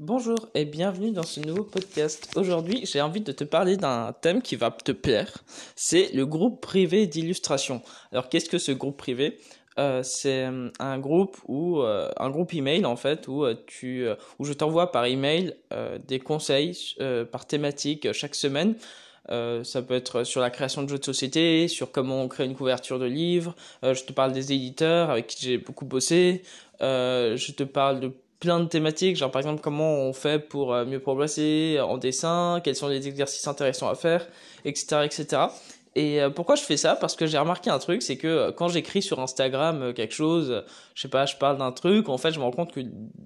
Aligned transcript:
Bonjour 0.00 0.48
et 0.54 0.64
bienvenue 0.64 1.12
dans 1.12 1.22
ce 1.22 1.38
nouveau 1.38 1.62
podcast. 1.62 2.28
Aujourd'hui, 2.34 2.84
j'ai 2.84 3.00
envie 3.00 3.20
de 3.20 3.30
te 3.30 3.44
parler 3.44 3.76
d'un 3.76 4.12
thème 4.12 4.42
qui 4.42 4.56
va 4.56 4.72
te 4.72 4.90
plaire. 4.90 5.44
C'est 5.76 6.12
le 6.12 6.26
groupe 6.26 6.60
privé 6.60 7.06
d'illustration. 7.06 7.80
Alors, 8.10 8.28
qu'est-ce 8.28 8.50
que 8.50 8.58
ce 8.58 8.72
groupe 8.72 8.96
privé? 8.96 9.38
Euh, 9.78 10.02
C'est 10.02 10.46
euh, 10.46 10.68
un 10.80 10.98
groupe 10.98 11.36
ou 11.46 11.80
euh, 11.80 12.10
un 12.16 12.28
groupe 12.30 12.54
email 12.54 12.84
en 12.86 12.96
fait 12.96 13.28
où 13.28 13.44
tu 13.68 14.08
où 14.40 14.44
je 14.44 14.52
t'envoie 14.52 14.90
par 14.90 15.04
email 15.04 15.54
des 16.04 16.18
conseils 16.18 16.96
par 17.30 17.46
thématique 17.46 18.10
chaque 18.12 18.34
semaine. 18.34 18.74
ça 19.28 19.82
peut 19.82 19.94
être 19.94 20.24
sur 20.24 20.40
la 20.40 20.50
création 20.50 20.82
de 20.82 20.88
jeux 20.88 20.98
de 20.98 21.04
société, 21.04 21.68
sur 21.68 21.92
comment 21.92 22.20
on 22.20 22.26
crée 22.26 22.46
une 22.46 22.56
couverture 22.56 22.98
de 22.98 23.06
livre. 23.06 23.54
je 23.84 24.02
te 24.02 24.12
parle 24.12 24.32
des 24.32 24.52
éditeurs 24.52 25.10
avec 25.10 25.28
qui 25.28 25.40
j'ai 25.40 25.58
beaucoup 25.58 25.84
bossé. 25.84 26.42
je 26.80 27.52
te 27.52 27.62
parle 27.62 28.00
de 28.00 28.12
plein 28.44 28.60
de 28.60 28.66
thématiques, 28.66 29.16
genre 29.16 29.30
par 29.30 29.40
exemple 29.40 29.62
comment 29.62 29.90
on 29.90 30.12
fait 30.12 30.38
pour 30.38 30.74
euh, 30.74 30.84
mieux 30.84 31.00
progresser 31.00 31.78
en 31.80 31.96
dessin, 31.96 32.60
quels 32.62 32.76
sont 32.76 32.88
les 32.88 33.08
exercices 33.08 33.46
intéressants 33.46 33.88
à 33.88 33.94
faire, 33.94 34.26
etc. 34.66 34.98
etc. 35.04 35.42
Et 35.96 36.20
euh, 36.20 36.28
pourquoi 36.28 36.56
je 36.56 36.62
fais 36.62 36.76
ça? 36.76 36.94
Parce 36.94 37.16
que 37.16 37.24
j'ai 37.24 37.38
remarqué 37.38 37.70
un 37.70 37.78
truc, 37.78 38.02
c'est 38.02 38.18
que 38.18 38.26
euh, 38.26 38.52
quand 38.52 38.68
j'écris 38.68 39.00
sur 39.00 39.18
Instagram 39.18 39.94
quelque 39.94 40.12
chose, 40.12 40.62
je 40.94 41.00
sais 41.00 41.08
pas, 41.08 41.24
je 41.24 41.36
parle 41.36 41.56
d'un 41.56 41.72
truc, 41.72 42.10
en 42.10 42.18
fait 42.18 42.32
je 42.32 42.38
me 42.38 42.44
rends 42.44 42.50
compte 42.50 42.72
que 42.72 42.80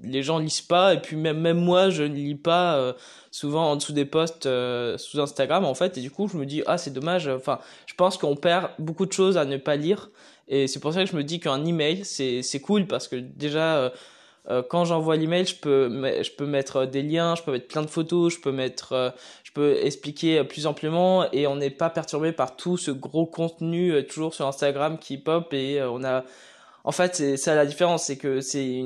les 0.04 0.22
gens 0.22 0.38
lisent 0.38 0.60
pas, 0.60 0.94
et 0.94 1.00
puis 1.00 1.16
même, 1.16 1.40
même 1.40 1.58
moi 1.58 1.90
je 1.90 2.04
ne 2.04 2.14
lis 2.14 2.36
pas 2.36 2.94
souvent 3.32 3.72
en 3.72 3.74
dessous 3.74 3.92
des 3.92 4.04
posts 4.04 4.48
sous 4.98 5.20
Instagram 5.20 5.64
en 5.64 5.74
fait, 5.74 5.98
et 5.98 6.00
du 6.00 6.12
coup 6.12 6.28
je 6.28 6.36
me 6.36 6.46
dis 6.46 6.62
ah 6.66 6.78
c'est 6.78 6.92
dommage, 6.92 7.26
enfin 7.26 7.58
je 7.86 7.94
pense 7.94 8.18
qu'on 8.18 8.36
perd 8.36 8.70
beaucoup 8.78 9.06
de 9.06 9.12
choses 9.12 9.36
à 9.36 9.44
ne 9.44 9.56
pas 9.56 9.74
lire, 9.74 10.10
et 10.46 10.68
c'est 10.68 10.78
pour 10.78 10.92
ça 10.92 11.04
que 11.04 11.10
je 11.10 11.16
me 11.16 11.24
dis 11.24 11.40
qu'un 11.40 11.64
email 11.64 12.04
c'est 12.04 12.60
cool 12.60 12.86
parce 12.86 13.08
que 13.08 13.16
déjà 13.16 13.92
quand 14.68 14.84
j'envoie 14.84 15.16
l'email, 15.16 15.46
je 15.46 15.56
peux, 15.56 15.88
je 16.22 16.30
peux 16.30 16.46
mettre 16.46 16.86
des 16.86 17.02
liens, 17.02 17.34
je 17.34 17.42
peux 17.42 17.52
mettre 17.52 17.68
plein 17.68 17.82
de 17.82 17.88
photos, 17.88 18.34
je 18.34 18.40
peux 18.40 18.52
mettre, 18.52 18.92
euh, 18.92 19.10
je 19.44 19.52
peux 19.52 19.76
expliquer 19.82 20.42
plus 20.44 20.66
amplement 20.66 21.30
et 21.32 21.46
on 21.46 21.56
n'est 21.56 21.70
pas 21.70 21.90
perturbé 21.90 22.32
par 22.32 22.56
tout 22.56 22.76
ce 22.76 22.90
gros 22.90 23.26
contenu 23.26 23.92
euh, 23.92 24.02
toujours 24.02 24.34
sur 24.34 24.46
Instagram 24.46 24.98
qui 24.98 25.18
pop 25.18 25.52
et 25.52 25.82
on 25.82 26.02
a, 26.02 26.24
en 26.84 26.92
fait, 26.92 27.16
c'est 27.16 27.36
ça 27.36 27.54
la 27.54 27.66
différence, 27.66 28.04
c'est 28.04 28.16
que 28.16 28.40
c'est 28.40 28.82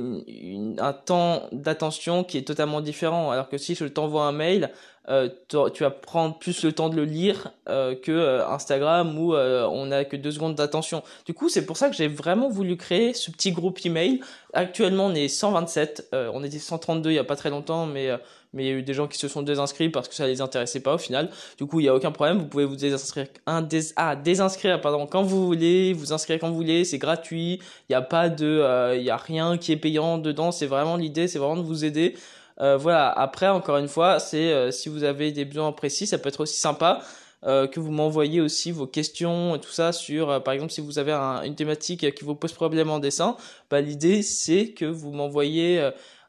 un 0.78 0.92
temps 0.92 1.48
d'attention 1.52 2.24
qui 2.24 2.38
est 2.38 2.46
totalement 2.46 2.80
différent. 2.80 3.30
Alors 3.30 3.48
que 3.48 3.58
si 3.58 3.76
je 3.76 3.84
t'envoie 3.84 4.24
un 4.24 4.32
mail, 4.32 4.72
euh, 5.08 5.28
tu 5.48 5.82
vas 5.82 5.90
prendre 5.90 6.38
plus 6.38 6.62
le 6.62 6.72
temps 6.72 6.88
de 6.88 6.94
le 6.94 7.04
lire 7.04 7.50
euh, 7.68 7.96
que 7.96 8.12
euh, 8.12 8.46
Instagram 8.46 9.18
où 9.18 9.34
on 9.34 9.86
n'a 9.86 10.04
que 10.04 10.16
deux 10.16 10.30
secondes 10.30 10.54
d'attention. 10.54 11.02
Du 11.26 11.34
coup, 11.34 11.48
c'est 11.48 11.66
pour 11.66 11.76
ça 11.76 11.90
que 11.90 11.96
j'ai 11.96 12.08
vraiment 12.08 12.48
voulu 12.48 12.76
créer 12.76 13.12
ce 13.14 13.30
petit 13.30 13.52
groupe 13.52 13.84
email. 13.84 14.20
Actuellement, 14.52 15.06
on 15.06 15.14
est 15.14 15.28
127. 15.28 16.10
on 16.12 16.44
était 16.44 16.58
132 16.58 17.10
il 17.10 17.14
y 17.14 17.18
a 17.18 17.24
pas 17.24 17.36
très 17.36 17.50
longtemps, 17.50 17.86
mais 17.86 18.10
mais 18.54 18.64
il 18.64 18.66
y 18.66 18.70
a 18.70 18.74
eu 18.74 18.82
des 18.82 18.92
gens 18.92 19.08
qui 19.08 19.16
se 19.16 19.28
sont 19.28 19.40
désinscrits 19.40 19.88
parce 19.88 20.08
que 20.08 20.14
ça 20.14 20.26
les 20.26 20.42
intéressait 20.42 20.80
pas 20.80 20.94
au 20.94 20.98
final. 20.98 21.30
Du 21.56 21.64
coup, 21.64 21.80
il 21.80 21.86
y 21.86 21.88
a 21.88 21.94
aucun 21.94 22.12
problème. 22.12 22.38
Vous 22.38 22.46
pouvez 22.46 22.66
vous 22.66 22.76
désinscrire, 22.76 23.26
un 23.46 23.62
dés, 23.62 23.80
ah, 23.96 24.14
désinscrire 24.14 24.78
pardon 24.82 25.06
quand 25.06 25.22
vous 25.22 25.46
voulez, 25.46 25.94
vous 25.94 26.12
inscrire 26.12 26.38
quand 26.38 26.50
vous 26.50 26.56
voulez. 26.56 26.84
C'est 26.84 26.98
gratuit. 26.98 27.60
Il 27.88 27.92
n'y 27.92 27.96
a 27.96 28.02
pas 28.02 28.28
de, 28.28 28.94
il 28.94 29.02
y 29.02 29.10
a 29.10 29.16
rien 29.16 29.56
qui 29.56 29.72
est 29.72 29.76
payant 29.78 30.18
dedans. 30.18 30.52
C'est 30.52 30.66
vraiment 30.66 30.96
l'idée, 30.96 31.28
c'est 31.28 31.38
vraiment 31.38 31.56
de 31.56 31.66
vous 31.66 31.86
aider. 31.86 32.14
Euh, 32.60 32.76
voilà, 32.76 33.10
après, 33.10 33.48
encore 33.48 33.78
une 33.78 33.88
fois, 33.88 34.18
c'est 34.18 34.52
euh, 34.52 34.70
si 34.70 34.88
vous 34.88 35.04
avez 35.04 35.32
des 35.32 35.44
besoins 35.44 35.72
précis, 35.72 36.06
ça 36.06 36.18
peut 36.18 36.28
être 36.28 36.40
aussi 36.40 36.58
sympa 36.58 37.00
euh, 37.44 37.66
que 37.66 37.80
vous 37.80 37.90
m'envoyez 37.90 38.40
aussi 38.40 38.70
vos 38.70 38.86
questions 38.86 39.56
et 39.56 39.60
tout 39.60 39.70
ça 39.70 39.92
sur, 39.92 40.42
par 40.42 40.54
exemple, 40.54 40.72
si 40.72 40.80
vous 40.80 40.98
avez 40.98 41.12
une 41.12 41.54
thématique 41.54 42.14
qui 42.14 42.24
vous 42.24 42.34
pose 42.34 42.52
problème 42.52 42.90
en 42.90 42.98
dessin, 42.98 43.36
bah, 43.70 43.80
l'idée 43.80 44.22
c'est 44.22 44.68
que 44.70 44.84
vous 44.84 45.10
m'envoyez 45.12 45.80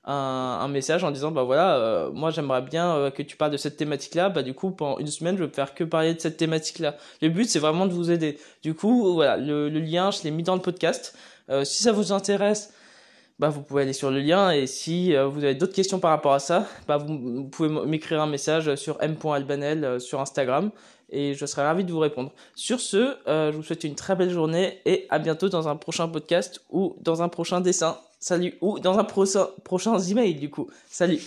un, 0.05 0.13
un, 0.13 0.67
message 0.67 1.03
en 1.03 1.11
disant, 1.11 1.31
bah 1.31 1.43
voilà, 1.43 2.09
moi 2.13 2.31
j'aimerais 2.31 2.63
bien 2.63 3.11
que 3.11 3.21
tu 3.21 3.37
parles 3.37 3.51
de 3.51 3.57
cette 3.57 3.77
thématique-là, 3.77 4.29
bah 4.29 4.41
du 4.43 4.53
coup, 4.53 4.71
pendant 4.71 4.97
une 4.97 5.07
semaine, 5.07 5.37
je 5.37 5.43
vais 5.43 5.53
faire 5.53 5.75
que 5.75 5.83
parler 5.83 6.15
de 6.15 6.19
cette 6.19 6.37
thématique-là. 6.37 6.97
Le 7.21 7.29
but, 7.29 7.47
c'est 7.47 7.59
vraiment 7.59 7.85
de 7.85 7.93
vous 7.93 8.09
aider. 8.11 8.39
Du 8.63 8.73
coup, 8.73 9.13
voilà, 9.13 9.37
le, 9.37 9.69
le 9.69 9.79
lien, 9.79 10.09
je 10.11 10.23
l'ai 10.23 10.31
mis 10.31 10.43
dans 10.43 10.55
le 10.55 10.61
podcast. 10.61 11.15
si 11.63 11.83
ça 11.83 11.91
vous 11.91 12.11
intéresse, 12.11 12.73
bah, 13.43 13.49
vous 13.49 13.61
pouvez 13.61 13.81
aller 13.81 13.91
sur 13.91 14.09
le 14.09 14.21
lien 14.21 14.51
et 14.51 14.67
si 14.67 15.13
euh, 15.13 15.27
vous 15.27 15.43
avez 15.43 15.53
d'autres 15.53 15.73
questions 15.73 15.99
par 15.99 16.11
rapport 16.11 16.31
à 16.31 16.39
ça, 16.39 16.65
bah, 16.87 16.95
vous, 16.95 17.43
pouvez 17.43 17.67
m'écrire 17.85 18.21
un 18.21 18.25
message 18.25 18.73
sur 18.75 18.95
m.albanel 19.01 19.83
euh, 19.83 19.99
sur 19.99 20.21
Instagram 20.21 20.71
et 21.09 21.33
je 21.33 21.45
serai 21.45 21.63
ravi 21.63 21.83
de 21.83 21.91
vous 21.91 21.99
répondre. 21.99 22.31
Sur 22.55 22.79
ce, 22.79 23.17
euh, 23.27 23.51
je 23.51 23.57
vous 23.57 23.63
souhaite 23.63 23.83
une 23.83 23.95
très 23.95 24.15
belle 24.15 24.29
journée 24.29 24.79
et 24.85 25.07
à 25.09 25.19
bientôt 25.19 25.49
dans 25.49 25.67
un 25.67 25.75
prochain 25.75 26.07
podcast 26.07 26.61
ou 26.69 26.95
dans 27.01 27.21
un 27.21 27.27
prochain 27.27 27.59
dessin. 27.59 27.97
Salut 28.17 28.53
ou 28.61 28.79
dans 28.79 28.97
un 28.97 29.03
prochain 29.03 29.99
email 29.99 30.35
du 30.35 30.49
coup. 30.49 30.69
Salut. 30.89 31.19